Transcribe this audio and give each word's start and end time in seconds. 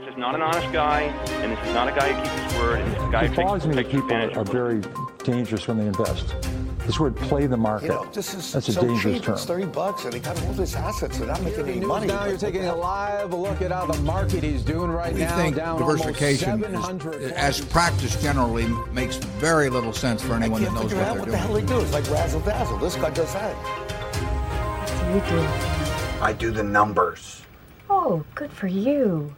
this 0.00 0.08
is 0.08 0.16
not 0.18 0.34
an 0.34 0.42
honest 0.42 0.72
guy, 0.72 1.02
and 1.42 1.52
this 1.56 1.66
is 1.68 1.72
not 1.72 1.86
a 1.88 1.92
guy 1.92 2.12
who 2.12 2.22
keeps 2.22 2.52
his 2.52 2.60
word, 2.60 2.80
and 2.80 2.90
this 2.92 2.98
is 3.00 3.08
a 3.08 3.12
guy 3.12 3.26
who 3.28 3.34
follows 3.34 3.62
takes, 3.62 3.76
me 3.76 3.82
that 3.82 3.90
people 3.90 4.00
advantage 4.06 4.36
are 4.36 4.44
very 4.44 4.80
dangerous 5.22 5.68
when 5.68 5.78
they 5.78 5.86
invest. 5.86 6.34
This 6.80 6.98
word 6.98 7.16
play 7.16 7.46
the 7.46 7.56
market. 7.56 7.86
You 7.86 7.92
know, 7.92 8.08
this 8.12 8.34
is 8.34 8.52
That's 8.52 8.68
a 8.68 8.72
so 8.72 8.80
dangerous 8.82 9.16
cheap. 9.18 9.24
term. 9.24 9.34
It's 9.34 9.44
30 9.44 9.66
bucks, 9.66 10.04
and 10.04 10.12
he 10.12 10.18
got 10.20 10.42
all 10.44 10.52
these 10.52 10.74
assets. 10.74 11.18
They're 11.18 11.28
not 11.28 11.40
making 11.42 11.68
any 11.68 11.80
money. 11.80 12.08
Now 12.08 12.26
you're 12.26 12.36
taking 12.36 12.64
a 12.64 12.74
live 12.74 13.32
look 13.32 13.62
at 13.62 13.70
how 13.70 13.86
the 13.86 13.98
market 14.02 14.42
is 14.42 14.62
doing 14.64 14.90
right 14.90 15.14
We 15.14 15.20
now. 15.20 15.36
think 15.36 15.56
down 15.56 15.78
diversification, 15.78 16.50
almost 16.50 16.70
is, 16.74 16.84
700 16.84 17.32
as 17.32 17.60
practice 17.64 18.20
generally, 18.20 18.66
makes 18.92 19.16
very 19.16 19.70
little 19.70 19.92
sense 19.92 20.22
for 20.22 20.34
anyone 20.34 20.60
that 20.62 20.70
can't 20.70 20.80
knows 20.82 20.90
figure 20.90 21.04
what 21.04 21.08
out 21.08 21.12
they're 21.14 21.20
what 21.20 21.30
the 21.30 21.36
doing. 21.36 21.46
hell 21.46 21.54
they 21.54 21.66
do. 21.66 21.80
It's 21.80 21.92
like 21.92 22.10
razzle 22.10 22.40
dazzle. 22.40 22.78
This 22.78 22.96
guy 22.96 23.10
does 23.10 23.32
that. 23.32 23.54
What 25.14 25.24
do 25.28 25.34
you 25.36 25.40
do? 25.40 26.22
I 26.22 26.32
do 26.32 26.50
the 26.50 26.64
numbers. 26.64 27.42
Oh, 27.88 28.24
good 28.34 28.50
for 28.52 28.66
you. 28.66 29.32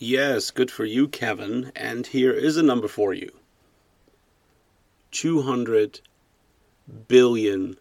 Yes, 0.00 0.52
good 0.52 0.70
for 0.70 0.84
you, 0.84 1.08
Kevin. 1.08 1.72
And 1.74 2.06
here 2.06 2.32
is 2.32 2.56
a 2.56 2.62
number 2.62 2.86
for 2.86 3.12
you 3.12 3.32
200 5.10 6.00
billion 7.08 7.76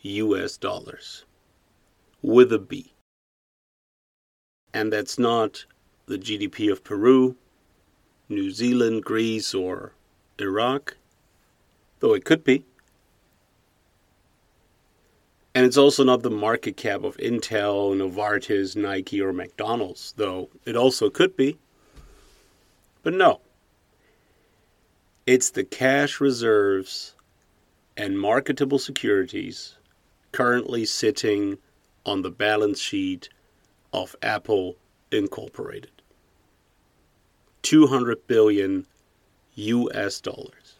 US 0.00 0.56
dollars 0.56 1.26
with 2.22 2.50
a 2.50 2.58
B. 2.58 2.94
And 4.72 4.90
that's 4.90 5.18
not 5.18 5.66
the 6.06 6.16
GDP 6.16 6.72
of 6.72 6.82
Peru, 6.82 7.36
New 8.30 8.50
Zealand, 8.50 9.04
Greece, 9.04 9.54
or 9.54 9.92
Iraq, 10.38 10.96
though 12.00 12.14
it 12.14 12.24
could 12.24 12.42
be. 12.42 12.64
And 15.54 15.64
it's 15.64 15.76
also 15.76 16.02
not 16.02 16.22
the 16.22 16.30
market 16.30 16.76
cap 16.76 17.04
of 17.04 17.16
Intel, 17.18 17.94
Novartis, 17.94 18.74
Nike, 18.74 19.20
or 19.20 19.32
McDonald's, 19.32 20.12
though 20.16 20.50
it 20.64 20.76
also 20.76 21.10
could 21.10 21.36
be. 21.36 21.58
But 23.02 23.14
no. 23.14 23.40
It's 25.26 25.50
the 25.50 25.64
cash 25.64 26.20
reserves 26.20 27.14
and 27.96 28.18
marketable 28.18 28.78
securities 28.78 29.76
currently 30.32 30.84
sitting 30.84 31.58
on 32.04 32.22
the 32.22 32.30
balance 32.30 32.80
sheet 32.80 33.28
of 33.92 34.16
Apple 34.22 34.76
Incorporated. 35.12 35.90
200 37.62 38.26
billion 38.26 38.86
US 39.54 40.20
dollars. 40.20 40.74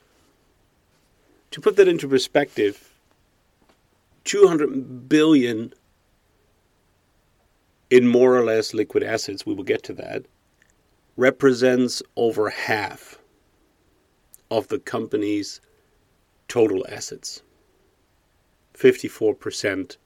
To 1.52 1.60
put 1.60 1.76
that 1.76 1.86
into 1.86 2.08
perspective, 2.08 2.93
200 4.24 5.08
billion 5.08 5.72
in 7.90 8.06
more 8.06 8.34
or 8.34 8.44
less 8.44 8.74
liquid 8.74 9.02
assets, 9.02 9.46
we 9.46 9.54
will 9.54 9.64
get 9.64 9.82
to 9.84 9.92
that, 9.92 10.24
represents 11.16 12.02
over 12.16 12.50
half 12.50 13.18
of 14.50 14.68
the 14.68 14.78
company's 14.78 15.60
total 16.48 16.84
assets. 16.88 17.42
54% 18.74 19.96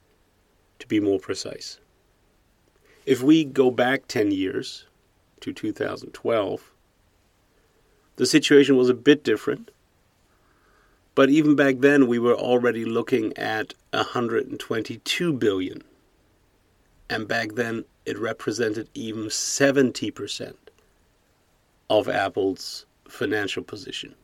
to 0.79 0.87
be 0.87 1.01
more 1.01 1.19
precise. 1.19 1.81
If 3.07 3.23
we 3.23 3.45
go 3.45 3.71
back 3.71 4.07
10 4.07 4.33
years 4.33 4.87
to 5.41 5.53
2012, 5.53 6.73
the 8.17 8.27
situation 8.27 8.77
was 8.77 8.89
a 8.89 8.95
bit 8.95 9.25
different. 9.25 9.71
But 11.19 11.31
even 11.31 11.57
back 11.57 11.81
then, 11.81 12.07
we 12.07 12.21
were 12.21 12.37
already 12.37 12.85
looking 12.85 13.37
at 13.37 13.75
122 13.91 15.33
billion. 15.33 15.83
And 17.11 17.27
back 17.27 17.57
then, 17.57 17.85
it 18.07 18.17
represented 18.17 18.89
even 18.95 19.25
70% 19.25 20.55
of 21.91 22.09
Apple's 22.09 22.87
financial 23.09 23.65
position. 23.65 24.15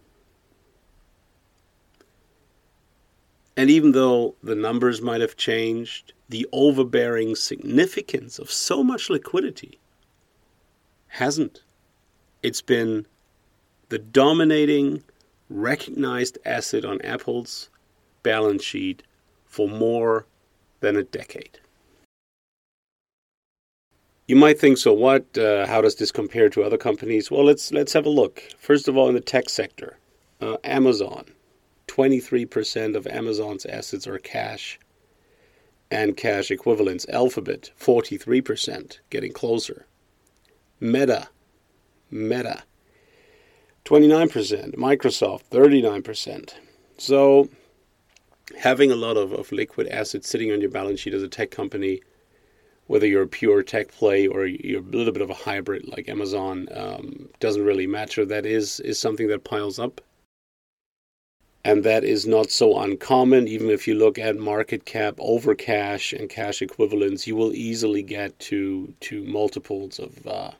And 3.57 3.71
even 3.71 3.91
though 3.91 4.37
the 4.45 4.55
numbers 4.55 5.03
might 5.03 5.21
have 5.21 5.37
changed, 5.37 6.13
the 6.29 6.47
overbearing 6.53 7.35
significance 7.35 8.39
of 8.39 8.53
so 8.53 8.85
much 8.85 9.11
liquidity 9.11 9.81
hasn't. 11.09 11.65
It's 12.45 12.63
been 12.63 13.05
the 13.89 13.99
dominating, 13.99 15.03
recognized 15.55 16.37
asset 16.45 16.85
on 16.85 17.01
Apple's 17.03 17.71
balance 18.23 18.65
sheet 18.65 19.05
for 19.47 19.69
more 19.69 20.27
than 20.81 20.97
a 20.97 21.05
decade. 21.05 21.61
You 24.27 24.37
might 24.37 24.59
think, 24.59 24.79
so 24.79 24.93
what? 24.93 25.37
Uh, 25.39 25.67
how 25.67 25.81
does 25.81 25.97
this 25.97 26.11
compare 26.11 26.49
to 26.49 26.63
other 26.63 26.79
companies? 26.79 27.31
Well, 27.31 27.45
let's 27.45 27.73
let's 27.73 27.93
have 27.93 28.07
a 28.07 28.11
look. 28.11 28.43
First 28.59 28.89
of 28.89 28.97
all, 28.97 29.09
in 29.09 29.15
the 29.15 29.21
tech 29.21 29.49
sector, 29.49 29.99
uh, 30.41 30.57
Amazon, 30.65 31.27
23% 31.89 32.97
of 32.97 33.07
Amazon's 33.07 33.67
assets 33.67 34.07
are 34.07 34.19
cash 34.19 34.79
and 35.91 36.17
cash 36.17 36.51
equivalents. 36.51 37.07
Alphabet, 37.11 37.71
43%, 37.79 38.99
getting 39.11 39.33
closer. 39.33 39.87
Meta, 40.81 41.29
Meta, 42.11 42.65
29%. 43.85 44.77
Microsoft, 44.77 45.43
39%. 45.51 46.55
So, 46.97 47.49
having 48.59 48.91
a 48.91 48.97
lot 48.97 49.17
of, 49.17 49.33
of 49.33 49.51
liquid 49.53 49.89
assets 49.89 50.29
sitting 50.29 50.53
on 50.53 50.61
your 50.61 50.71
balance 50.71 51.01
sheet 51.01 51.15
as 51.15 51.23
a 51.23 51.29
tech 51.29 51.51
company, 51.51 52.01
whether 52.87 53.07
you're 53.07 53.23
a 53.23 53.29
pure 53.29 53.63
tech 53.63 53.89
play 53.89 54.27
or 54.27 54.47
you're 54.47 54.81
a 54.81 54.85
little 54.85 55.13
bit 55.13 55.23
of 55.23 55.31
a 55.31 55.35
hybrid 55.35 55.89
like 55.89 56.09
Amazon, 56.09 56.69
um, 56.73 57.29
doesn't 57.41 57.65
really 57.65 57.87
matter. 57.87 58.25
That 58.25 58.47
is, 58.47 58.81
is 58.81 58.99
something 58.99 59.29
that 59.29 59.45
piles 59.45 59.79
up 59.79 60.01
and 61.65 61.83
that 61.83 62.05
is 62.05 62.27
not 62.27 62.51
so 62.51 62.79
uncommon. 62.79 63.49
Even 63.49 63.71
if 63.71 63.89
you 63.89 63.95
look 63.95 64.19
at 64.19 64.37
market 64.37 64.85
cap 64.85 65.15
over 65.19 65.55
cash 65.55 66.13
and 66.13 66.29
cash 66.29 66.61
equivalents, 66.61 67.27
you 67.27 67.35
will 67.35 67.55
easily 67.55 68.03
get 68.03 68.39
to 68.39 68.93
to 69.01 69.25
multiples 69.25 69.99
of 69.99 70.27
uh, 70.27 70.51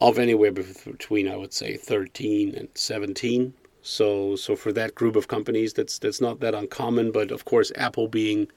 of 0.00 0.18
anywhere 0.18 0.52
between 0.52 1.28
I 1.28 1.36
would 1.36 1.52
say 1.52 1.76
13 1.76 2.54
and 2.54 2.68
17. 2.74 3.54
So 3.82 4.36
so 4.36 4.56
for 4.56 4.72
that 4.72 4.94
group 4.94 5.16
of 5.16 5.28
companies, 5.28 5.72
that's 5.72 5.98
that's 5.98 6.20
not 6.20 6.40
that 6.40 6.54
uncommon. 6.54 7.12
But 7.12 7.30
of 7.30 7.44
course, 7.44 7.72
Apple 7.76 8.08
being 8.08 8.48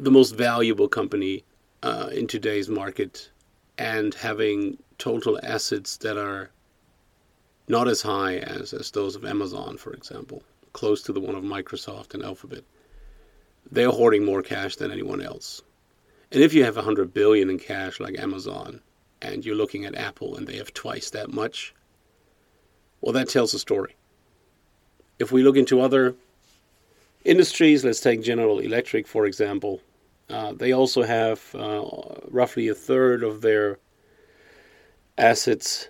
the 0.00 0.10
most 0.10 0.36
valuable 0.36 0.88
company 0.88 1.44
uh, 1.82 2.08
in 2.12 2.26
today's 2.26 2.68
market 2.68 3.30
and 3.78 4.14
having 4.14 4.78
total 4.98 5.38
assets 5.42 5.96
that 5.98 6.16
are 6.16 6.50
not 7.68 7.88
as 7.88 8.02
high 8.02 8.38
as, 8.38 8.72
as 8.72 8.90
those 8.90 9.14
of 9.14 9.24
Amazon, 9.24 9.76
for 9.76 9.92
example, 9.92 10.42
close 10.72 11.02
to 11.02 11.12
the 11.12 11.20
one 11.20 11.34
of 11.34 11.44
Microsoft 11.44 12.14
and 12.14 12.24
Alphabet. 12.24 12.64
They're 13.70 13.90
hoarding 13.90 14.24
more 14.24 14.42
cash 14.42 14.76
than 14.76 14.90
anyone 14.90 15.20
else. 15.20 15.62
And 16.32 16.42
if 16.42 16.54
you 16.54 16.64
have 16.64 16.76
100 16.76 17.12
billion 17.12 17.50
in 17.50 17.58
cash 17.58 18.00
like 18.00 18.18
Amazon, 18.18 18.80
and 19.20 19.44
you're 19.44 19.56
looking 19.56 19.84
at 19.84 19.94
Apple 19.94 20.36
and 20.36 20.46
they 20.46 20.56
have 20.56 20.72
twice 20.74 21.10
that 21.10 21.32
much, 21.32 21.74
well, 23.00 23.12
that 23.12 23.28
tells 23.28 23.54
a 23.54 23.58
story. 23.58 23.94
If 25.18 25.32
we 25.32 25.42
look 25.42 25.56
into 25.56 25.80
other 25.80 26.14
industries, 27.24 27.84
let's 27.84 28.00
take 28.00 28.22
General 28.22 28.58
Electric, 28.60 29.06
for 29.06 29.26
example, 29.26 29.80
uh, 30.30 30.52
they 30.52 30.72
also 30.72 31.02
have 31.02 31.54
uh, 31.54 31.84
roughly 32.28 32.68
a 32.68 32.74
third 32.74 33.22
of 33.24 33.40
their 33.40 33.78
assets 35.16 35.88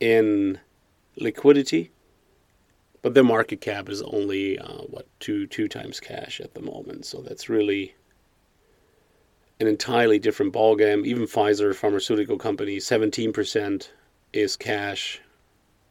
in 0.00 0.58
liquidity, 1.16 1.90
but 3.00 3.14
their 3.14 3.24
market 3.24 3.60
cap 3.60 3.88
is 3.88 4.02
only 4.02 4.58
uh, 4.58 4.82
what 4.90 5.06
two 5.18 5.46
two 5.46 5.66
times 5.66 5.98
cash 5.98 6.40
at 6.40 6.54
the 6.54 6.60
moment. 6.60 7.06
So 7.06 7.20
that's 7.22 7.48
really 7.48 7.94
an 9.60 9.66
entirely 9.66 10.18
different 10.18 10.52
ballgame. 10.52 11.06
Even 11.06 11.24
Pfizer, 11.24 11.74
pharmaceutical 11.74 12.38
company, 12.38 12.80
seventeen 12.80 13.32
percent 13.32 13.92
is 14.32 14.56
cash 14.56 15.20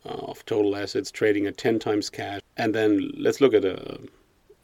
uh, 0.06 0.10
of 0.10 0.46
total 0.46 0.76
assets, 0.76 1.12
trading 1.12 1.46
at 1.46 1.58
ten 1.58 1.80
times 1.80 2.10
cash. 2.10 2.42
And 2.58 2.76
then 2.76 3.12
let's 3.18 3.42
look 3.42 3.54
at 3.54 3.66
a 3.66 4.00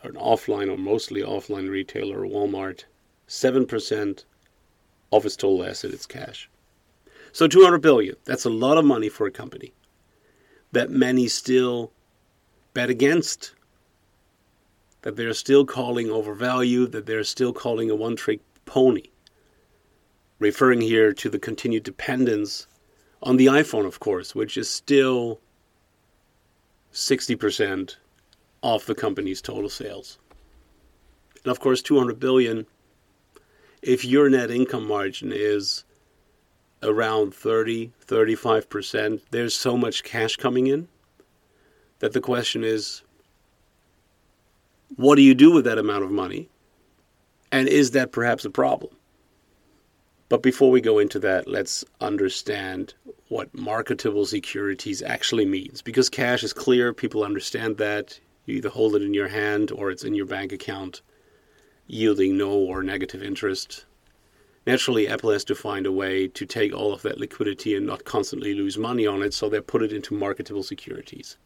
an 0.03 0.13
offline 0.13 0.71
or 0.71 0.77
mostly 0.77 1.21
offline 1.21 1.69
retailer, 1.69 2.19
Walmart, 2.19 2.83
seven 3.27 3.65
percent 3.65 4.25
of 5.11 5.25
its 5.25 5.35
total 5.35 5.65
asset 5.65 5.91
is 5.91 6.05
cash. 6.05 6.49
So 7.31 7.47
200 7.47 7.79
billion, 7.79 8.15
that's 8.25 8.45
a 8.45 8.49
lot 8.49 8.77
of 8.77 8.85
money 8.85 9.09
for 9.09 9.27
a 9.27 9.31
company 9.31 9.73
that 10.71 10.89
many 10.89 11.27
still 11.27 11.91
bet 12.73 12.89
against. 12.89 13.53
That 15.03 15.15
they're 15.15 15.33
still 15.33 15.65
calling 15.65 16.09
overvalued, 16.09 16.91
that 16.91 17.05
they're 17.05 17.23
still 17.23 17.53
calling 17.53 17.89
a 17.89 17.95
one 17.95 18.15
trick 18.15 18.41
pony. 18.67 19.03
Referring 20.39 20.81
here 20.81 21.13
to 21.13 21.29
the 21.29 21.39
continued 21.39 21.83
dependence 21.83 22.67
on 23.23 23.37
the 23.37 23.47
iPhone, 23.47 23.87
of 23.87 23.99
course, 23.99 24.35
which 24.35 24.55
is 24.57 24.69
still 24.69 25.39
60% 26.93 27.95
of 28.61 28.85
the 28.85 28.93
company's 28.93 29.41
total 29.41 29.69
sales. 29.69 30.19
And 31.43 31.51
of 31.51 31.59
course, 31.59 31.81
200 31.81 32.19
billion 32.19 32.67
if 33.81 34.03
your 34.03 34.29
net 34.29 34.51
income 34.51 34.87
margin 34.87 35.31
is 35.33 35.83
around 36.83 37.33
30, 37.33 37.91
35%, 38.05 39.21
there's 39.31 39.55
so 39.55 39.77
much 39.77 40.03
cash 40.03 40.35
coming 40.35 40.67
in 40.67 40.87
that 41.99 42.13
the 42.13 42.21
question 42.21 42.63
is 42.63 43.01
what 44.95 45.15
do 45.15 45.21
you 45.21 45.35
do 45.35 45.51
with 45.51 45.65
that 45.65 45.77
amount 45.77 46.03
of 46.03 46.11
money? 46.11 46.49
And 47.51 47.67
is 47.67 47.91
that 47.91 48.11
perhaps 48.11 48.45
a 48.45 48.49
problem? 48.49 48.93
But 50.29 50.43
before 50.43 50.71
we 50.71 50.81
go 50.81 50.99
into 50.99 51.19
that, 51.19 51.47
let's 51.47 51.85
understand 52.01 52.93
what 53.29 53.53
marketable 53.53 54.25
securities 54.25 55.01
actually 55.01 55.45
means. 55.45 55.81
Because 55.81 56.09
cash 56.09 56.43
is 56.43 56.51
clear, 56.51 56.93
people 56.93 57.23
understand 57.23 57.77
that. 57.77 58.19
You 58.45 58.57
either 58.57 58.69
hold 58.69 58.95
it 58.95 59.01
in 59.01 59.13
your 59.13 59.29
hand 59.29 59.71
or 59.71 59.89
it's 59.89 60.03
in 60.03 60.15
your 60.15 60.25
bank 60.25 60.51
account, 60.51 61.01
yielding 61.87 62.37
no 62.37 62.51
or 62.51 62.83
negative 62.83 63.23
interest. 63.23 63.85
Naturally, 64.65 65.07
Apple 65.07 65.31
has 65.31 65.45
to 65.45 65.55
find 65.55 65.85
a 65.85 65.93
way 65.93 66.27
to 66.27 66.45
take 66.45 66.73
all 66.73 66.93
of 66.93 67.01
that 67.03 67.19
liquidity 67.19 67.73
and 67.75 67.85
not 67.85 68.03
constantly 68.03 68.53
lose 68.53 68.77
money 68.77 69.07
on 69.07 69.21
it, 69.21 69.33
so 69.33 69.47
they 69.47 69.61
put 69.61 69.81
it 69.81 69.93
into 69.93 70.13
marketable 70.13 70.63
securities. 70.63 71.37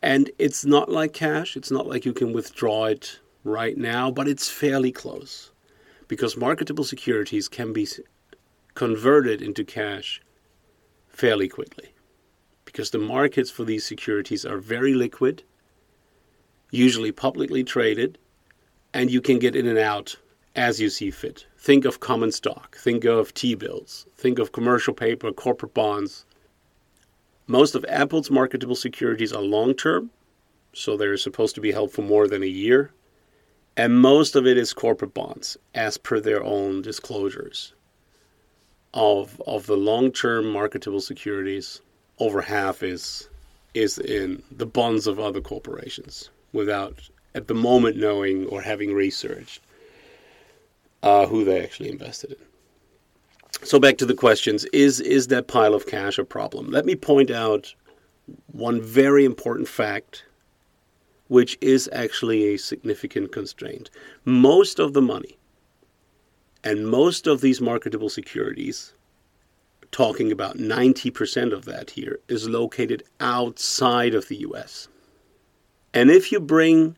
And 0.00 0.30
it's 0.38 0.64
not 0.64 0.90
like 0.90 1.12
cash, 1.12 1.56
it's 1.56 1.70
not 1.70 1.86
like 1.86 2.06
you 2.06 2.14
can 2.14 2.32
withdraw 2.32 2.86
it 2.86 3.20
right 3.44 3.76
now, 3.76 4.10
but 4.10 4.28
it's 4.28 4.48
fairly 4.48 4.92
close. 4.92 5.50
Because 6.08 6.36
marketable 6.36 6.84
securities 6.84 7.48
can 7.48 7.72
be 7.72 7.86
converted 8.74 9.42
into 9.42 9.64
cash 9.64 10.20
fairly 11.08 11.48
quickly. 11.48 11.92
Because 12.64 12.90
the 12.90 12.98
markets 12.98 13.50
for 13.50 13.64
these 13.64 13.84
securities 13.84 14.44
are 14.44 14.58
very 14.58 14.94
liquid, 14.94 15.42
usually 16.70 17.12
publicly 17.12 17.64
traded, 17.64 18.18
and 18.94 19.10
you 19.10 19.20
can 19.20 19.38
get 19.38 19.56
in 19.56 19.66
and 19.66 19.78
out 19.78 20.16
as 20.56 20.80
you 20.80 20.88
see 20.90 21.10
fit. 21.10 21.46
Think 21.58 21.84
of 21.84 22.00
common 22.00 22.32
stock, 22.32 22.76
think 22.76 23.04
of 23.04 23.32
T 23.34 23.54
bills, 23.54 24.06
think 24.16 24.38
of 24.38 24.52
commercial 24.52 24.94
paper, 24.94 25.32
corporate 25.32 25.74
bonds. 25.74 26.24
Most 27.46 27.74
of 27.74 27.84
Apple's 27.88 28.30
marketable 28.30 28.76
securities 28.76 29.32
are 29.32 29.42
long 29.42 29.74
term, 29.74 30.10
so 30.72 30.96
they're 30.96 31.16
supposed 31.16 31.54
to 31.56 31.60
be 31.60 31.72
held 31.72 31.92
for 31.92 32.02
more 32.02 32.28
than 32.28 32.42
a 32.42 32.46
year. 32.46 32.92
And 33.80 33.98
most 33.98 34.36
of 34.36 34.46
it 34.46 34.58
is 34.58 34.74
corporate 34.74 35.14
bonds, 35.14 35.56
as 35.74 35.96
per 35.96 36.20
their 36.20 36.44
own 36.44 36.82
disclosures. 36.82 37.72
Of, 38.92 39.40
of 39.46 39.64
the 39.64 39.76
long 39.78 40.12
term 40.12 40.52
marketable 40.52 41.00
securities, 41.00 41.80
over 42.18 42.42
half 42.42 42.82
is, 42.82 43.30
is 43.72 43.96
in 43.96 44.42
the 44.54 44.66
bonds 44.66 45.06
of 45.06 45.18
other 45.18 45.40
corporations 45.40 46.28
without, 46.52 47.08
at 47.34 47.48
the 47.48 47.54
moment, 47.54 47.96
knowing 47.96 48.44
or 48.48 48.60
having 48.60 48.92
researched 48.92 49.62
uh, 51.02 51.24
who 51.24 51.42
they 51.42 51.64
actually 51.64 51.88
invested 51.88 52.32
in. 52.32 53.66
So 53.66 53.80
back 53.80 53.96
to 53.96 54.04
the 54.04 54.12
questions: 54.12 54.66
Is 54.74 55.00
is 55.00 55.28
that 55.28 55.48
pile 55.48 55.72
of 55.72 55.86
cash 55.86 56.18
a 56.18 56.24
problem? 56.24 56.70
Let 56.70 56.84
me 56.84 56.96
point 56.96 57.30
out 57.30 57.74
one 58.52 58.82
very 58.82 59.24
important 59.24 59.68
fact, 59.68 60.24
which 61.30 61.56
is 61.60 61.88
actually 61.92 62.42
a 62.42 62.56
significant 62.56 63.30
constraint. 63.30 63.88
Most 64.24 64.80
of 64.80 64.94
the 64.94 65.00
money 65.00 65.38
and 66.64 66.88
most 66.88 67.28
of 67.28 67.40
these 67.40 67.60
marketable 67.60 68.08
securities, 68.08 68.94
talking 69.92 70.32
about 70.32 70.58
90% 70.58 71.52
of 71.52 71.66
that 71.66 71.90
here, 71.90 72.18
is 72.26 72.48
located 72.48 73.04
outside 73.20 74.12
of 74.12 74.26
the 74.26 74.38
US. 74.38 74.88
And 75.94 76.10
if 76.10 76.32
you 76.32 76.40
bring 76.40 76.96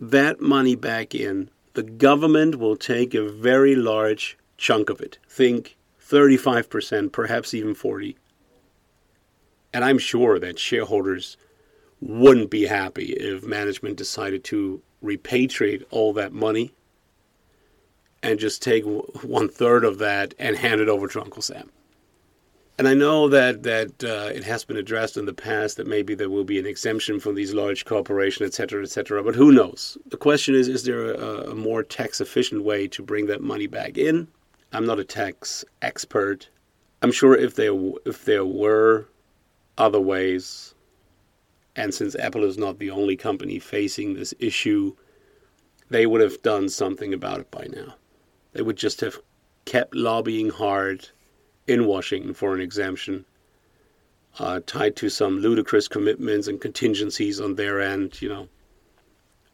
that 0.00 0.40
money 0.40 0.74
back 0.74 1.14
in, 1.14 1.50
the 1.74 1.84
government 1.84 2.58
will 2.58 2.76
take 2.76 3.14
a 3.14 3.28
very 3.28 3.76
large 3.76 4.36
chunk 4.56 4.90
of 4.90 5.00
it. 5.00 5.18
Think 5.28 5.76
35%, 6.02 7.12
perhaps 7.12 7.54
even 7.54 7.76
40. 7.76 8.16
And 9.72 9.84
I'm 9.84 9.98
sure 9.98 10.40
that 10.40 10.58
shareholders 10.58 11.36
wouldn't 12.04 12.50
be 12.50 12.66
happy 12.66 13.12
if 13.14 13.44
management 13.44 13.96
decided 13.96 14.44
to 14.44 14.80
repatriate 15.02 15.82
all 15.90 16.12
that 16.12 16.32
money 16.32 16.70
and 18.22 18.38
just 18.38 18.62
take 18.62 18.84
one 18.84 19.48
third 19.48 19.84
of 19.84 19.98
that 19.98 20.34
and 20.38 20.56
hand 20.56 20.80
it 20.80 20.88
over 20.88 21.08
to 21.08 21.20
Uncle 21.20 21.42
Sam. 21.42 21.70
And 22.76 22.88
I 22.88 22.94
know 22.94 23.28
that 23.28 23.62
that 23.62 24.04
uh, 24.04 24.30
it 24.34 24.44
has 24.44 24.64
been 24.64 24.76
addressed 24.76 25.16
in 25.16 25.26
the 25.26 25.32
past 25.32 25.76
that 25.76 25.86
maybe 25.86 26.14
there 26.14 26.28
will 26.28 26.44
be 26.44 26.58
an 26.58 26.66
exemption 26.66 27.20
from 27.20 27.36
these 27.36 27.54
large 27.54 27.84
corporations, 27.84 28.48
et 28.48 28.54
cetera, 28.54 28.82
et 28.82 28.90
cetera. 28.90 29.22
But 29.22 29.36
who 29.36 29.52
knows? 29.52 29.96
The 30.06 30.16
question 30.16 30.56
is: 30.56 30.66
Is 30.66 30.82
there 30.82 31.14
a, 31.14 31.52
a 31.52 31.54
more 31.54 31.84
tax 31.84 32.20
efficient 32.20 32.64
way 32.64 32.88
to 32.88 33.02
bring 33.02 33.26
that 33.26 33.40
money 33.40 33.68
back 33.68 33.96
in? 33.96 34.26
I'm 34.72 34.86
not 34.86 34.98
a 34.98 35.04
tax 35.04 35.64
expert. 35.82 36.48
I'm 37.00 37.12
sure 37.12 37.36
if 37.36 37.54
there 37.54 37.74
if 38.04 38.24
there 38.24 38.44
were 38.44 39.06
other 39.78 40.00
ways, 40.00 40.73
and 41.76 41.92
since 41.92 42.14
Apple 42.16 42.44
is 42.44 42.56
not 42.56 42.78
the 42.78 42.90
only 42.90 43.16
company 43.16 43.58
facing 43.58 44.14
this 44.14 44.32
issue, 44.38 44.94
they 45.90 46.06
would 46.06 46.20
have 46.20 46.42
done 46.42 46.68
something 46.68 47.12
about 47.12 47.40
it 47.40 47.50
by 47.50 47.66
now. 47.72 47.94
They 48.52 48.62
would 48.62 48.76
just 48.76 49.00
have 49.00 49.18
kept 49.64 49.94
lobbying 49.94 50.50
hard 50.50 51.08
in 51.66 51.86
Washington 51.86 52.34
for 52.34 52.54
an 52.54 52.60
exemption, 52.60 53.24
uh, 54.38 54.60
tied 54.66 54.96
to 54.96 55.08
some 55.08 55.38
ludicrous 55.38 55.88
commitments 55.88 56.46
and 56.46 56.60
contingencies 56.60 57.40
on 57.40 57.54
their 57.54 57.80
end. 57.80 58.20
You 58.20 58.28
know, 58.28 58.48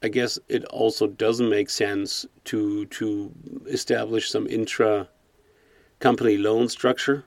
I 0.02 0.08
guess 0.08 0.38
it 0.49 0.64
also 0.66 1.06
doesn't 1.06 1.49
make 1.49 1.70
sense 1.70 2.26
to 2.44 2.87
to 2.87 3.32
establish 3.66 4.31
some 4.31 4.46
intra 4.46 5.08
company 6.00 6.37
loan 6.37 6.69
structure 6.69 7.25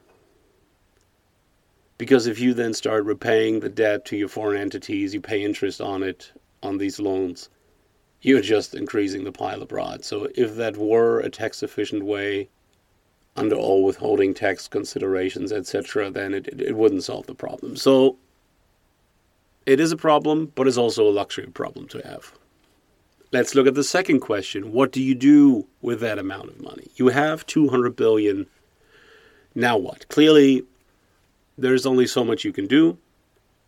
because 1.98 2.28
if 2.28 2.40
you 2.40 2.54
then 2.54 2.74
start 2.74 3.06
repaying 3.06 3.60
the 3.60 3.70
debt 3.70 4.06
to 4.06 4.18
your 4.18 4.28
foreign 4.28 4.60
entities, 4.60 5.14
you 5.14 5.22
pay 5.22 5.44
interest 5.44 5.82
on 5.82 6.04
it 6.04 6.32
on 6.62 6.78
these 6.78 7.00
loans. 7.00 7.50
You're 8.22 8.42
just 8.42 8.74
increasing 8.74 9.24
the 9.24 9.32
pile 9.32 9.62
abroad. 9.62 10.06
So 10.06 10.28
if 10.36 10.56
that 10.56 10.78
were 10.78 11.20
a 11.20 11.30
tax 11.30 11.62
efficient 11.62 12.04
way 12.04 12.50
under 13.36 13.56
all 13.56 13.84
withholding 13.84 14.34
tax 14.34 14.68
considerations, 14.68 15.52
etc., 15.52 16.10
then 16.10 16.34
it, 16.34 16.48
it, 16.48 16.62
it 16.62 16.76
wouldn't 16.76 17.04
solve 17.04 17.26
the 17.26 17.36
problem. 17.36 17.76
So 17.76 18.18
it 19.66 19.80
is 19.80 19.92
a 19.92 19.98
problem, 19.98 20.52
but 20.56 20.68
it's 20.68 20.78
also 20.78 21.08
a 21.08 21.12
luxury 21.12 21.48
problem 21.48 21.88
to 21.90 22.00
have. 22.08 22.34
Let's 23.32 23.56
look 23.56 23.66
at 23.66 23.74
the 23.74 23.84
second 23.84 24.20
question. 24.20 24.72
What 24.72 24.92
do 24.92 25.02
you 25.02 25.16
do 25.16 25.68
with 25.82 26.00
that 26.02 26.20
amount 26.20 26.50
of 26.50 26.62
money? 26.62 26.92
You 26.96 27.08
have 27.08 27.46
200 27.48 27.96
billion. 27.96 28.46
Now 29.56 29.76
what? 29.78 30.08
Clearly, 30.10 30.64
there's 31.58 31.86
only 31.86 32.08
so 32.08 32.24
much 32.24 32.44
you 32.44 32.54
can 32.54 32.68
do. 32.68 32.98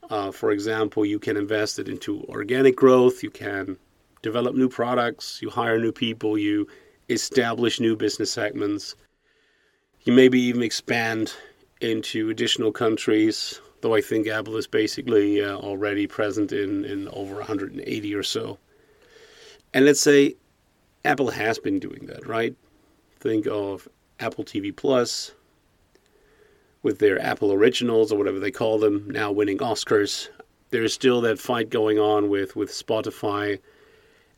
Uh, 0.09 0.31
for 0.31 0.51
example, 0.51 1.05
you 1.05 1.19
can 1.19 1.35
invest 1.35 1.79
it 1.79 1.89
into 1.89 2.23
organic 2.29 2.75
growth, 2.75 3.23
you 3.23 3.31
can 3.31 3.77
develop 4.21 4.55
new 4.55 4.69
products, 4.69 5.39
you 5.41 5.49
hire 5.49 5.79
new 5.79 5.91
people, 5.91 6.37
you 6.37 6.67
establish 7.09 7.79
new 7.79 7.95
business 7.95 8.31
segments 8.31 8.95
you 10.05 10.13
maybe 10.13 10.39
even 10.39 10.61
expand 10.61 11.33
into 11.81 12.29
additional 12.29 12.71
countries, 12.71 13.59
though 13.81 13.95
I 13.95 14.01
think 14.01 14.27
Apple 14.27 14.55
is 14.55 14.67
basically 14.67 15.43
uh, 15.43 15.57
already 15.57 16.07
present 16.07 16.51
in, 16.51 16.85
in 16.85 17.07
over 17.09 17.35
180 17.35 18.15
or 18.15 18.23
so. 18.23 18.59
And 19.73 19.83
let's 19.83 19.99
say 19.99 20.35
Apple 21.03 21.31
has 21.31 21.57
been 21.57 21.79
doing 21.79 22.05
that, 22.05 22.25
right? 22.27 22.55
Think 23.19 23.47
of 23.47 23.89
Apple 24.19 24.45
TV 24.45 24.73
Plus 24.73 25.31
with 26.85 26.99
their 26.99 27.19
Apple 27.19 27.51
Originals 27.51 28.11
or 28.11 28.17
whatever 28.19 28.39
they 28.39 28.51
call 28.51 28.77
them, 28.77 29.09
now 29.09 29.31
winning 29.31 29.57
Oscars. 29.57 30.29
There's 30.69 30.93
still 30.93 31.19
that 31.21 31.39
fight 31.39 31.71
going 31.71 31.97
on 31.97 32.29
with, 32.29 32.55
with 32.55 32.69
Spotify 32.69 33.59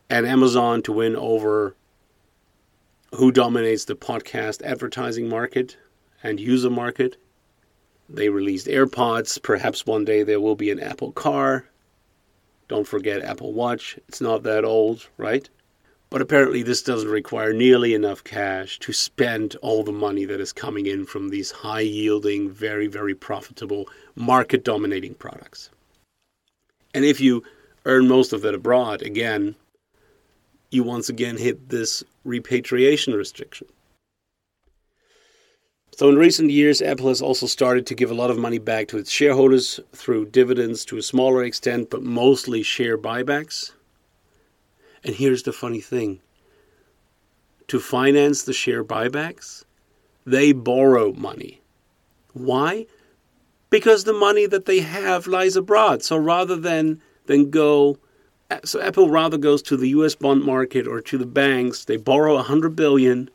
and 0.10 0.26
Amazon 0.26 0.82
to 0.84 0.94
win 0.94 1.18
over 1.18 1.76
who 3.14 3.34
dominates 3.34 3.84
the 3.84 3.98
podcast 3.98 4.62
advertising 4.62 5.28
market 5.28 5.76
and 6.24 6.40
user 6.40 6.70
market. 6.70 7.18
They 8.08 8.30
released 8.30 8.68
AirPods. 8.68 9.44
Perhaps 9.44 9.86
one 9.86 10.06
day 10.06 10.24
there 10.24 10.40
will 10.40 10.56
be 10.56 10.72
an 10.72 10.80
Apple 10.80 11.12
car. 11.12 11.66
Don't 12.70 12.88
forget 12.88 13.24
Apple 13.24 13.52
Watch. 13.52 14.00
It's 14.08 14.22
not 14.22 14.44
that 14.44 14.64
old, 14.64 15.06
right? 15.18 15.50
But 16.10 16.22
apparently, 16.22 16.64
this 16.64 16.82
doesn't 16.82 17.10
require 17.10 17.52
nearly 17.52 17.94
enough 17.94 18.24
cash 18.24 18.80
to 18.80 18.94
spend 18.94 19.58
all 19.62 19.84
the 19.84 19.92
money 19.92 20.24
that 20.24 20.40
is 20.40 20.54
coming 20.54 20.86
in 20.86 21.06
from 21.06 21.30
these 21.30 21.52
high 21.52 21.82
yielding, 21.82 22.50
very, 22.50 22.88
very 22.88 23.14
profitable, 23.14 23.90
market 24.16 24.64
dominating 24.64 25.16
products. 25.16 25.70
And 26.94 27.04
if 27.04 27.20
you 27.20 27.44
earn 27.86 28.08
most 28.08 28.32
of 28.32 28.42
that 28.44 28.56
abroad, 28.56 29.02
again, 29.02 29.56
you 30.72 30.84
once 30.84 31.10
again 31.10 31.38
hit 31.38 31.70
this 31.70 32.04
repatriation 32.24 33.14
restriction. 33.14 33.68
So, 35.92 36.10
in 36.10 36.16
recent 36.16 36.52
years, 36.52 36.82
Apple 36.82 37.08
has 37.08 37.22
also 37.22 37.48
started 37.48 37.86
to 37.88 37.96
give 37.96 38.12
a 38.12 38.14
lot 38.14 38.30
of 38.30 38.38
money 38.38 38.60
back 38.60 38.88
to 38.90 38.98
its 38.98 39.10
shareholders 39.10 39.80
through 39.94 40.28
dividends 40.28 40.86
to 40.86 40.98
a 40.98 41.02
smaller 41.02 41.44
extent, 41.44 41.90
but 41.90 42.04
mostly 42.04 42.62
share 42.62 42.98
buybacks. 42.98 43.72
And 45.04 45.16
here's 45.16 45.44
the 45.44 45.54
funny 45.54 45.82
thing 45.82 46.22
to 47.68 47.80
finance 47.80 48.44
the 48.44 48.54
share 48.54 48.84
buybacks, 48.84 49.66
they 50.26 50.52
borrow 50.52 51.14
money. 51.14 51.62
Why? 52.34 52.86
Because 53.70 54.04
the 54.04 54.14
money 54.14 54.46
that 54.46 54.66
they 54.66 54.80
have 54.80 55.28
lies 55.28 55.56
abroad. 55.56 56.04
So 56.04 56.18
rather 56.18 56.56
than 56.56 57.02
than 57.26 57.50
go 57.50 57.98
so 58.64 58.80
Apple 58.82 59.10
rather 59.10 59.38
goes 59.38 59.62
to 59.64 59.76
the 59.76 59.90
US 59.90 60.16
bond 60.16 60.44
market 60.44 60.88
or 60.88 61.02
to 61.02 61.18
the 61.18 61.26
banks, 61.26 61.86
they 61.86 61.98
borrow 61.98 62.36
100 62.36 62.76
billion 62.76 63.30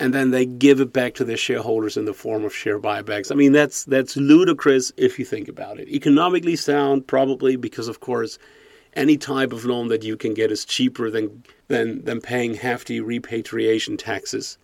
and 0.00 0.12
then 0.12 0.30
they 0.30 0.44
give 0.44 0.80
it 0.80 0.92
back 0.92 1.14
to 1.14 1.24
their 1.24 1.36
shareholders 1.36 1.96
in 1.96 2.04
the 2.04 2.12
form 2.12 2.44
of 2.44 2.54
share 2.54 2.78
buybacks. 2.78 3.32
I 3.32 3.34
mean 3.34 3.52
that's 3.52 3.84
that's 3.84 4.16
ludicrous 4.16 4.92
if 4.96 5.18
you 5.18 5.24
think 5.24 5.48
about 5.48 5.78
it. 5.78 5.88
Economically 5.88 6.56
sound 6.56 7.06
probably 7.06 7.56
because 7.56 7.88
of 7.88 8.00
course 8.00 8.38
any 8.94 9.16
type 9.16 9.52
of 9.52 9.64
loan 9.64 9.88
that 9.88 10.04
you 10.04 10.16
can 10.16 10.34
get 10.34 10.52
is 10.52 10.64
cheaper 10.64 11.10
than 11.10 11.44
than 11.68 12.04
than 12.04 12.20
paying 12.20 12.54
hefty 12.54 13.00
repatriation 13.00 13.96
taxes 13.96 14.58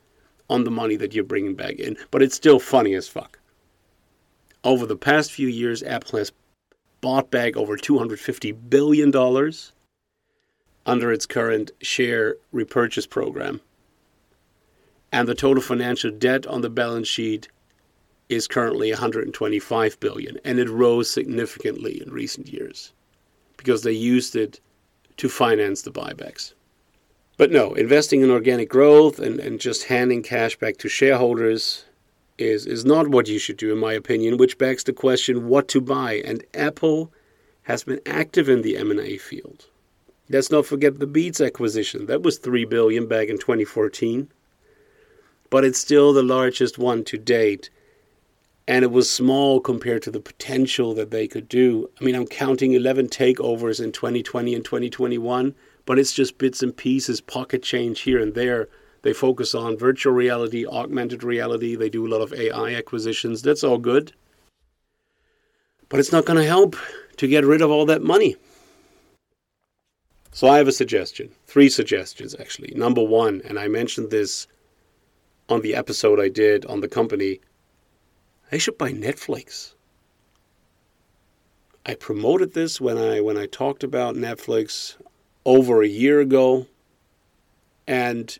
on 0.49 0.65
the 0.65 0.71
money 0.71 0.97
that 0.97 1.15
you're 1.15 1.25
bringing 1.25 1.55
back 1.55 1.77
in. 1.77 1.97
But 2.11 2.23
it's 2.23 2.35
still 2.35 2.59
funny 2.59 2.95
as 2.95 3.09
fuck. 3.09 3.39
Over 4.65 4.87
the 4.87 4.97
past 4.97 5.33
few 5.33 5.49
years, 5.49 5.83
Apple 5.83 6.19
has 6.19 6.33
bought 7.01 7.31
back 7.31 7.57
over 7.57 7.77
$250 7.77 8.69
billion 8.69 9.15
under 10.85 11.13
its 11.13 11.27
current 11.27 11.71
share 11.81 12.37
repurchase 12.53 13.07
program. 13.07 13.61
And 15.13 15.27
the 15.27 15.35
total 15.35 15.63
financial 15.63 16.11
debt 16.11 16.47
on 16.47 16.61
the 16.61 16.71
balance 16.71 17.09
sheet 17.09 17.49
is 18.29 18.47
currently 18.47 18.91
125 18.91 19.99
billion 19.99 20.39
and 20.45 20.59
it 20.59 20.69
rose 20.69 21.11
significantly 21.11 22.01
in 22.03 22.13
recent 22.13 22.49
years 22.49 22.93
because 23.61 23.83
they 23.83 23.93
used 23.93 24.35
it 24.35 24.59
to 25.19 25.29
finance 25.29 25.83
the 25.83 25.91
buybacks. 25.91 26.55
But 27.37 27.53
no, 27.53 27.75
investing 27.75 28.23
in 28.23 28.31
organic 28.31 28.71
growth 28.71 29.19
and, 29.19 29.39
and 29.39 29.61
just 29.61 29.85
handing 29.85 30.23
cash 30.23 30.57
back 30.57 30.79
to 30.79 30.89
shareholders 30.89 31.85
is 32.39 32.65
is 32.65 32.87
not 32.87 33.09
what 33.09 33.29
you 33.29 33.39
should 33.39 33.59
do, 33.59 33.71
in 33.71 33.79
my 33.79 33.93
opinion. 33.93 34.39
Which 34.39 34.57
begs 34.57 34.85
the 34.85 34.95
question: 34.95 35.47
what 35.47 35.69
to 35.69 35.81
buy? 35.83 36.23
And 36.25 36.43
Apple 36.55 37.13
has 37.65 37.85
been 37.85 38.01
active 38.07 38.49
in 38.49 38.63
the 38.63 38.79
M&A 38.79 39.19
field. 39.19 39.67
Let's 40.31 40.51
not 40.51 40.65
forget 40.65 40.99
the 40.99 41.07
Beats 41.07 41.41
acquisition. 41.41 42.07
That 42.07 42.23
was 42.23 42.39
three 42.39 42.65
billion 42.65 43.07
back 43.07 43.29
in 43.29 43.37
2014, 43.37 44.29
but 45.51 45.65
it's 45.65 45.79
still 45.79 46.15
the 46.15 46.23
largest 46.23 46.79
one 46.79 47.05
to 47.05 47.19
date. 47.19 47.69
And 48.71 48.85
it 48.85 48.91
was 48.91 49.11
small 49.11 49.61
compared 49.61 50.03
to 50.03 50.11
the 50.11 50.21
potential 50.21 50.95
that 50.95 51.11
they 51.11 51.27
could 51.27 51.49
do. 51.49 51.91
I 52.01 52.05
mean, 52.05 52.15
I'm 52.15 52.27
counting 52.27 52.73
11 52.73 53.09
takeovers 53.09 53.83
in 53.83 53.91
2020 53.91 54.55
and 54.55 54.65
2021, 54.65 55.55
but 55.85 55.99
it's 55.99 56.13
just 56.13 56.39
bits 56.39 56.63
and 56.63 56.75
pieces, 56.75 57.21
pocket 57.21 57.63
change 57.63 58.01
here 58.01 58.21
and 58.21 58.35
there 58.35 58.69
they 59.03 59.13
focus 59.13 59.55
on 59.55 59.79
virtual 59.79 60.13
reality, 60.13 60.67
augmented 60.67 61.25
reality. 61.25 61.75
They 61.75 61.89
do 61.89 62.07
a 62.07 62.13
lot 62.13 62.21
of 62.21 62.33
AI 62.33 62.75
acquisitions. 62.75 63.43
That's 63.43 63.65
all 63.65 63.79
good. 63.79 64.13
But 65.89 66.01
it's 66.01 66.13
not 66.13 66.27
going 66.27 66.39
to 66.39 66.47
help 66.47 66.77
to 67.17 67.27
get 67.27 67.45
rid 67.45 67.63
of 67.63 67.71
all 67.71 67.87
that 67.87 68.03
money. 68.03 68.37
So 70.33 70.49
I 70.49 70.59
have 70.59 70.69
a 70.69 70.73
suggestion. 70.73 71.31
Three 71.47 71.69
suggestions, 71.69 72.37
actually. 72.39 72.73
Number 72.77 73.03
one, 73.03 73.43
and 73.45 73.59
I 73.59 73.69
mentioned 73.69 74.11
this 74.11 74.47
on 75.49 75.63
the 75.63 75.75
episode 75.75 76.21
I 76.21 76.29
did 76.29 76.65
on 76.67 76.81
the 76.81 76.89
company, 76.89 77.41
they 78.51 78.59
should 78.59 78.79
buy 78.79 78.93
Netflix. 78.93 79.75
I 81.87 81.95
promoted 81.95 82.53
this 82.53 82.81
when 82.81 82.99
I 82.99 83.21
when 83.21 83.37
I 83.37 83.47
talked 83.47 83.83
about 83.83 84.15
Netflix 84.15 84.97
over 85.45 85.83
a 85.83 85.89
year 85.89 86.21
ago 86.21 86.67
and 87.87 88.39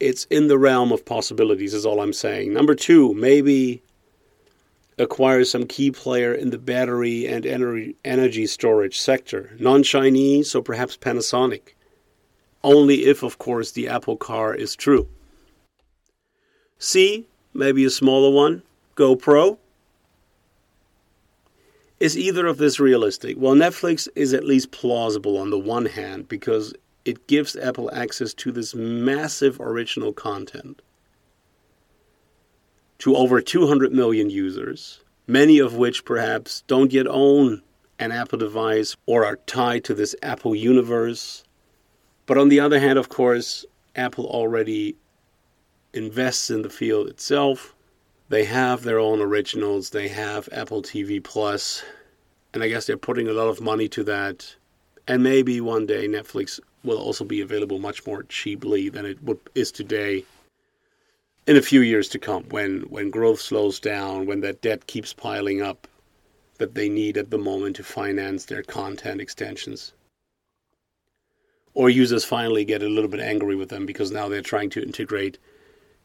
it's 0.00 0.24
in 0.26 0.46
the 0.46 0.58
realm 0.58 0.92
of 0.92 1.04
possibilities, 1.04 1.74
is 1.74 1.84
all 1.84 2.00
I'm 2.00 2.12
saying. 2.12 2.52
Number 2.52 2.74
two, 2.74 3.12
maybe 3.14 3.82
acquire 4.96 5.44
some 5.44 5.66
key 5.66 5.90
player 5.90 6.32
in 6.32 6.50
the 6.50 6.58
battery 6.58 7.26
and 7.26 7.44
energy 8.04 8.46
storage 8.46 8.98
sector, 8.98 9.56
non 9.58 9.82
Chinese, 9.82 10.50
so 10.50 10.62
perhaps 10.62 10.96
Panasonic. 10.96 11.74
Only 12.62 13.06
if, 13.06 13.22
of 13.22 13.38
course, 13.38 13.72
the 13.72 13.88
Apple 13.88 14.16
car 14.16 14.54
is 14.54 14.74
true. 14.74 15.08
C, 16.78 17.26
maybe 17.54 17.84
a 17.84 17.90
smaller 17.90 18.30
one, 18.30 18.62
GoPro. 18.98 19.58
Is 22.00 22.18
either 22.18 22.48
of 22.48 22.58
this 22.58 22.80
realistic? 22.80 23.36
Well, 23.38 23.54
Netflix 23.54 24.08
is 24.16 24.34
at 24.34 24.44
least 24.44 24.72
plausible 24.72 25.38
on 25.38 25.50
the 25.50 25.58
one 25.58 25.86
hand 25.86 26.28
because 26.28 26.74
it 27.04 27.28
gives 27.28 27.54
Apple 27.54 27.94
access 27.94 28.34
to 28.34 28.50
this 28.50 28.74
massive 28.74 29.60
original 29.60 30.12
content 30.12 30.82
to 32.98 33.14
over 33.14 33.40
200 33.40 33.92
million 33.92 34.30
users, 34.30 35.00
many 35.28 35.60
of 35.60 35.76
which 35.76 36.04
perhaps 36.04 36.64
don't 36.66 36.92
yet 36.92 37.06
own 37.06 37.62
an 38.00 38.10
Apple 38.10 38.38
device 38.38 38.96
or 39.06 39.24
are 39.24 39.36
tied 39.46 39.84
to 39.84 39.94
this 39.94 40.16
Apple 40.22 40.56
universe. 40.56 41.44
But 42.26 42.36
on 42.36 42.48
the 42.48 42.58
other 42.58 42.80
hand, 42.80 42.98
of 42.98 43.08
course, 43.08 43.64
Apple 43.94 44.26
already 44.26 44.96
invests 45.94 46.50
in 46.50 46.62
the 46.62 46.70
field 46.70 47.06
itself. 47.06 47.76
They 48.30 48.44
have 48.44 48.82
their 48.82 48.98
own 48.98 49.20
originals, 49.20 49.90
they 49.90 50.08
have 50.08 50.48
Apple 50.52 50.82
TV 50.82 51.22
Plus, 51.22 51.82
and 52.52 52.62
I 52.62 52.68
guess 52.68 52.86
they're 52.86 52.98
putting 52.98 53.28
a 53.28 53.32
lot 53.32 53.48
of 53.48 53.60
money 53.60 53.88
to 53.88 54.04
that. 54.04 54.54
And 55.06 55.22
maybe 55.22 55.60
one 55.60 55.86
day 55.86 56.06
Netflix 56.06 56.60
will 56.84 56.98
also 56.98 57.24
be 57.24 57.40
available 57.40 57.78
much 57.78 58.06
more 58.06 58.24
cheaply 58.24 58.90
than 58.90 59.06
it 59.06 59.18
is 59.54 59.72
today 59.72 60.24
in 61.46 61.56
a 61.56 61.62
few 61.62 61.80
years 61.80 62.10
to 62.10 62.18
come 62.18 62.44
when, 62.50 62.82
when 62.90 63.08
growth 63.08 63.40
slows 63.40 63.80
down, 63.80 64.26
when 64.26 64.40
that 64.40 64.60
debt 64.60 64.86
keeps 64.86 65.14
piling 65.14 65.62
up 65.62 65.88
that 66.58 66.74
they 66.74 66.90
need 66.90 67.16
at 67.16 67.30
the 67.30 67.38
moment 67.38 67.76
to 67.76 67.82
finance 67.82 68.44
their 68.44 68.62
content 68.62 69.22
extensions. 69.22 69.94
Or 71.72 71.88
users 71.88 72.24
finally 72.26 72.66
get 72.66 72.82
a 72.82 72.88
little 72.88 73.08
bit 73.08 73.20
angry 73.20 73.56
with 73.56 73.70
them 73.70 73.86
because 73.86 74.10
now 74.10 74.28
they're 74.28 74.42
trying 74.42 74.68
to 74.70 74.82
integrate 74.82 75.38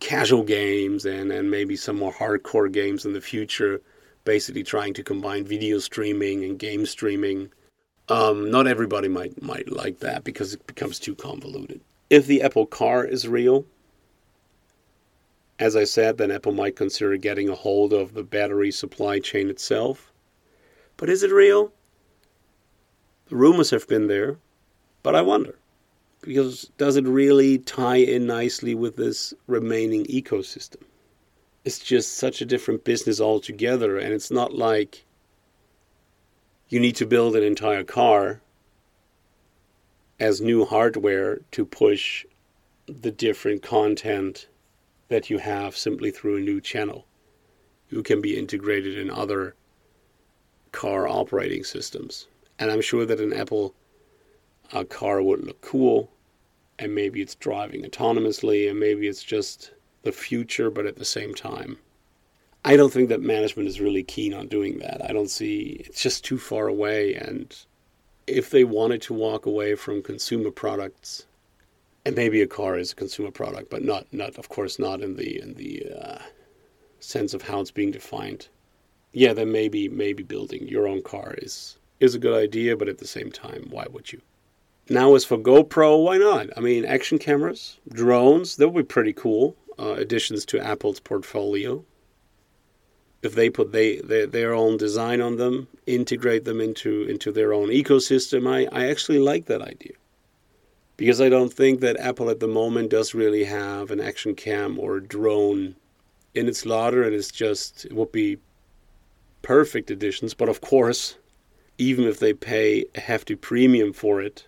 casual 0.03 0.43
games 0.43 1.05
and, 1.05 1.31
and 1.31 1.49
maybe 1.49 1.75
some 1.75 1.97
more 1.97 2.13
hardcore 2.13 2.71
games 2.71 3.05
in 3.05 3.13
the 3.13 3.21
future, 3.21 3.81
basically 4.25 4.63
trying 4.63 4.93
to 4.93 5.03
combine 5.03 5.45
video 5.45 5.79
streaming 5.79 6.43
and 6.43 6.59
game 6.59 6.85
streaming 6.85 7.49
um, 8.09 8.51
not 8.51 8.67
everybody 8.67 9.07
might 9.07 9.41
might 9.41 9.71
like 9.71 9.99
that 9.99 10.23
because 10.23 10.53
it 10.53 10.67
becomes 10.67 10.99
too 10.99 11.15
convoluted. 11.15 11.81
If 12.09 12.27
the 12.27 12.41
Apple 12.41 12.65
Car 12.65 13.05
is 13.05 13.27
real, 13.27 13.65
as 15.57 15.75
I 15.75 15.85
said, 15.85 16.17
then 16.17 16.31
Apple 16.31 16.51
might 16.51 16.75
consider 16.75 17.15
getting 17.17 17.49
a 17.49 17.55
hold 17.55 17.93
of 17.93 18.13
the 18.13 18.23
battery 18.23 18.71
supply 18.71 19.19
chain 19.19 19.49
itself. 19.49 20.11
But 20.97 21.09
is 21.09 21.23
it 21.23 21.31
real? 21.31 21.71
The 23.27 23.37
rumors 23.37 23.69
have 23.69 23.87
been 23.87 24.07
there, 24.07 24.37
but 25.01 25.15
I 25.15 25.21
wonder 25.21 25.57
because 26.23 26.71
does 26.77 26.95
it 26.95 27.05
really 27.05 27.59
tie 27.59 27.97
in 27.97 28.25
nicely 28.25 28.75
with 28.75 28.95
this 28.95 29.33
remaining 29.47 30.05
ecosystem? 30.05 30.81
It's 31.65 31.79
just 31.79 32.17
such 32.17 32.41
a 32.41 32.45
different 32.45 32.83
business 32.83 33.21
altogether, 33.21 33.97
and 33.97 34.13
it's 34.13 34.31
not 34.31 34.53
like 34.53 35.05
you 36.69 36.79
need 36.79 36.95
to 36.97 37.05
build 37.05 37.35
an 37.35 37.43
entire 37.43 37.83
car 37.83 38.41
as 40.19 40.41
new 40.41 40.65
hardware 40.65 41.41
to 41.51 41.65
push 41.65 42.25
the 42.87 43.11
different 43.11 43.61
content 43.61 44.47
that 45.09 45.29
you 45.29 45.37
have 45.37 45.75
simply 45.75 46.11
through 46.11 46.37
a 46.37 46.41
new 46.41 46.59
channel. 46.59 47.05
You 47.89 48.03
can 48.03 48.21
be 48.21 48.37
integrated 48.37 48.97
in 48.97 49.09
other 49.09 49.55
car 50.71 51.07
operating 51.07 51.63
systems. 51.63 52.27
And 52.59 52.71
I'm 52.71 52.81
sure 52.81 53.05
that 53.05 53.19
an 53.19 53.33
Apple 53.33 53.73
uh, 54.71 54.83
car 54.83 55.21
would 55.21 55.45
look 55.45 55.61
cool, 55.61 56.09
and 56.79 56.95
maybe 56.95 57.21
it's 57.21 57.35
driving 57.35 57.83
autonomously, 57.83 58.69
and 58.69 58.79
maybe 58.79 59.07
it's 59.07 59.23
just 59.23 59.71
the 60.03 60.11
future, 60.11 60.69
but 60.69 60.85
at 60.85 60.97
the 60.97 61.05
same 61.05 61.33
time, 61.33 61.77
I 62.65 62.77
don't 62.77 62.93
think 62.93 63.09
that 63.09 63.21
management 63.21 63.67
is 63.67 63.81
really 63.81 64.03
keen 64.03 64.33
on 64.33 64.47
doing 64.47 64.79
that. 64.79 65.03
I 65.03 65.11
don't 65.11 65.29
see 65.29 65.83
it's 65.85 66.01
just 66.01 66.23
too 66.23 66.37
far 66.37 66.67
away. 66.67 67.15
And 67.15 67.55
if 68.25 68.49
they 68.51 68.63
wanted 68.63 69.01
to 69.03 69.13
walk 69.13 69.45
away 69.45 69.75
from 69.75 70.01
consumer 70.01 70.51
products, 70.51 71.25
and 72.05 72.15
maybe 72.15 72.41
a 72.41 72.47
car 72.47 72.77
is 72.77 72.91
a 72.91 72.95
consumer 72.95 73.31
product, 73.31 73.69
but 73.69 73.83
not 73.83 74.05
not 74.11 74.37
of 74.37 74.49
course 74.49 74.79
not 74.79 75.01
in 75.01 75.15
the 75.15 75.41
in 75.41 75.53
the 75.55 75.85
uh, 76.01 76.19
sense 76.99 77.33
of 77.33 77.41
how 77.41 77.59
it's 77.59 77.71
being 77.71 77.91
defined. 77.91 78.47
Yeah, 79.11 79.33
then 79.33 79.51
maybe 79.51 79.89
maybe 79.89 80.23
building 80.23 80.67
your 80.67 80.87
own 80.87 81.01
car 81.01 81.35
is 81.37 81.77
is 81.99 82.15
a 82.15 82.19
good 82.19 82.35
idea, 82.35 82.75
but 82.75 82.89
at 82.89 82.97
the 82.97 83.07
same 83.07 83.31
time, 83.31 83.67
why 83.69 83.85
would 83.91 84.11
you? 84.11 84.21
Now, 84.89 85.15
as 85.15 85.25
for 85.25 85.37
GoPro, 85.37 86.03
why 86.03 86.17
not? 86.17 86.49
I 86.57 86.59
mean, 86.59 86.85
action 86.85 87.17
cameras, 87.17 87.79
drones, 87.89 88.57
that 88.57 88.69
would 88.69 88.87
be 88.87 88.93
pretty 88.93 89.13
cool 89.13 89.55
uh, 89.79 89.93
additions 89.93 90.45
to 90.47 90.59
Apple's 90.59 90.99
portfolio 90.99 91.83
if 93.23 93.35
they 93.35 93.49
put 93.49 93.71
they, 93.71 93.97
they, 93.97 94.25
their 94.25 94.53
own 94.53 94.77
design 94.77 95.21
on 95.21 95.37
them, 95.37 95.67
integrate 95.85 96.43
them 96.43 96.59
into 96.59 97.03
into 97.03 97.31
their 97.31 97.53
own 97.53 97.69
ecosystem, 97.69 98.47
I, 98.47 98.67
I 98.77 98.89
actually 98.89 99.19
like 99.19 99.45
that 99.45 99.61
idea. 99.61 99.93
because 100.97 101.21
I 101.21 101.29
don't 101.29 101.51
think 101.53 101.79
that 101.81 101.99
Apple 101.99 102.29
at 102.29 102.39
the 102.39 102.47
moment 102.47 102.91
does 102.91 103.13
really 103.13 103.43
have 103.45 103.91
an 103.91 103.99
action 103.99 104.35
cam 104.35 104.79
or 104.79 104.99
drone 104.99 105.75
in 106.35 106.47
its 106.47 106.65
larder, 106.65 107.03
and 107.03 107.13
it's 107.15 107.31
just 107.31 107.85
it 107.85 107.93
would 107.93 108.11
be 108.11 108.37
perfect 109.41 109.91
additions. 109.91 110.33
But 110.33 110.49
of 110.49 110.61
course, 110.61 111.17
even 111.77 112.05
if 112.05 112.19
they 112.19 112.33
pay 112.33 112.85
a 112.95 112.99
hefty 112.99 113.35
premium 113.35 113.93
for 113.93 114.21
it, 114.21 114.47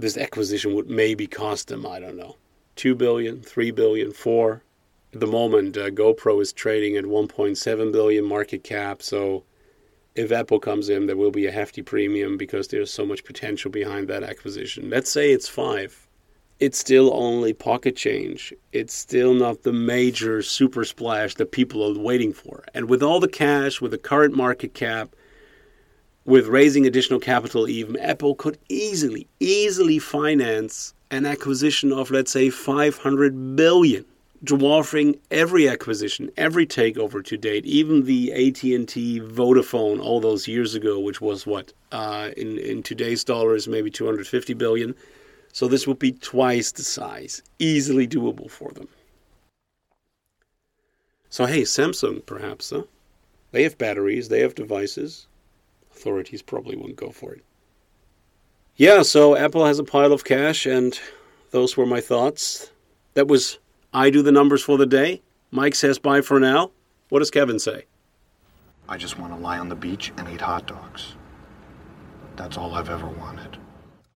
this 0.00 0.16
acquisition 0.16 0.74
would 0.74 0.88
maybe 0.88 1.26
cost 1.26 1.68
them 1.68 1.86
I 1.86 2.00
don't 2.00 2.16
know 2.16 2.36
two 2.80 2.94
billion, 2.94 3.42
three 3.42 3.70
billion, 3.70 4.10
four. 4.10 4.62
At 5.12 5.20
the 5.20 5.26
moment, 5.26 5.76
uh, 5.76 5.90
GoPro 5.90 6.40
is 6.40 6.50
trading 6.50 6.96
at 6.96 7.04
1.7 7.04 7.92
billion 7.92 8.24
market 8.24 8.64
cap, 8.64 9.02
so 9.02 9.44
if 10.14 10.32
Apple 10.32 10.58
comes 10.58 10.88
in, 10.88 11.06
there 11.06 11.16
will 11.16 11.30
be 11.30 11.46
a 11.46 11.52
hefty 11.52 11.82
premium 11.82 12.38
because 12.38 12.68
there's 12.68 12.90
so 12.90 13.04
much 13.04 13.22
potential 13.22 13.70
behind 13.70 14.08
that 14.08 14.22
acquisition. 14.22 14.88
Let's 14.88 15.10
say 15.10 15.30
it's 15.30 15.46
five. 15.46 16.08
It's 16.58 16.78
still 16.78 17.12
only 17.12 17.52
pocket 17.52 17.96
change. 17.96 18.54
It's 18.72 18.94
still 18.94 19.34
not 19.34 19.62
the 19.62 19.74
major 19.74 20.40
super 20.40 20.86
splash 20.86 21.34
that 21.34 21.52
people 21.52 21.84
are 21.84 22.02
waiting 22.02 22.32
for. 22.32 22.64
And 22.72 22.88
with 22.88 23.02
all 23.02 23.20
the 23.20 23.28
cash, 23.28 23.82
with 23.82 23.90
the 23.90 23.98
current 23.98 24.34
market 24.34 24.72
cap, 24.72 25.14
with 26.30 26.46
raising 26.46 26.86
additional 26.86 27.18
capital, 27.18 27.68
even 27.68 27.98
Apple 27.98 28.36
could 28.36 28.56
easily, 28.68 29.26
easily 29.40 29.98
finance 29.98 30.94
an 31.10 31.26
acquisition 31.26 31.92
of, 31.92 32.12
let's 32.12 32.30
say, 32.30 32.50
500 32.50 33.56
billion 33.56 34.04
dwarfing 34.44 35.18
every 35.32 35.68
acquisition, 35.68 36.30
every 36.36 36.66
takeover 36.66 37.22
to 37.24 37.36
date, 37.36 37.66
even 37.66 38.04
the 38.04 38.32
AT&T 38.32 39.20
Vodafone 39.20 40.00
all 40.00 40.20
those 40.20 40.46
years 40.46 40.76
ago, 40.76 41.00
which 41.00 41.20
was 41.20 41.46
what 41.46 41.72
uh, 41.90 42.30
in 42.36 42.58
in 42.58 42.82
today's 42.82 43.24
dollars 43.24 43.66
maybe 43.66 43.90
250 43.90 44.54
billion. 44.54 44.94
So 45.52 45.66
this 45.66 45.86
would 45.86 45.98
be 45.98 46.12
twice 46.12 46.70
the 46.70 46.84
size, 46.84 47.42
easily 47.58 48.06
doable 48.06 48.48
for 48.48 48.70
them. 48.70 48.88
So 51.28 51.44
hey, 51.46 51.62
Samsung 51.62 52.24
perhaps, 52.24 52.70
huh? 52.70 52.84
They 53.50 53.64
have 53.64 53.76
batteries, 53.76 54.28
they 54.28 54.40
have 54.40 54.54
devices. 54.54 55.26
Authorities 56.00 56.40
probably 56.40 56.76
wouldn't 56.76 56.96
go 56.96 57.10
for 57.10 57.34
it. 57.34 57.44
Yeah, 58.76 59.02
so 59.02 59.36
Apple 59.36 59.66
has 59.66 59.78
a 59.78 59.84
pile 59.84 60.14
of 60.14 60.24
cash, 60.24 60.64
and 60.64 60.98
those 61.50 61.76
were 61.76 61.84
my 61.84 62.00
thoughts. 62.00 62.70
That 63.12 63.28
was 63.28 63.58
I 63.92 64.08
do 64.08 64.22
the 64.22 64.32
numbers 64.32 64.62
for 64.62 64.78
the 64.78 64.86
day. 64.86 65.20
Mike 65.50 65.74
says 65.74 65.98
bye 65.98 66.22
for 66.22 66.40
now. 66.40 66.70
What 67.10 67.18
does 67.18 67.30
Kevin 67.30 67.58
say? 67.58 67.84
I 68.88 68.96
just 68.96 69.18
want 69.18 69.34
to 69.34 69.38
lie 69.38 69.58
on 69.58 69.68
the 69.68 69.74
beach 69.74 70.10
and 70.16 70.26
eat 70.30 70.40
hot 70.40 70.66
dogs. 70.66 71.16
That's 72.36 72.56
all 72.56 72.74
I've 72.74 72.88
ever 72.88 73.06
wanted. 73.06 73.58